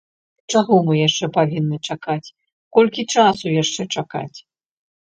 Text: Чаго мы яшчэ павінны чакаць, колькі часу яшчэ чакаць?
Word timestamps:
Чаго 0.53 0.77
мы 0.87 0.93
яшчэ 1.07 1.25
павінны 1.37 1.77
чакаць, 1.91 2.33
колькі 2.79 3.09
часу 3.13 3.45
яшчэ 3.61 3.81
чакаць? 3.99 4.37